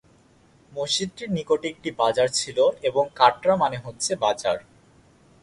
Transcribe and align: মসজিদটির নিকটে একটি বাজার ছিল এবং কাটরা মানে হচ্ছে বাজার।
মসজিদটির 0.71 1.29
নিকটে 1.31 1.67
একটি 1.69 1.89
বাজার 1.97 2.27
ছিল 2.31 2.57
এবং 2.83 3.03
কাটরা 3.15 3.53
মানে 3.55 3.77
হচ্ছে 3.77 4.11
বাজার। 4.15 4.57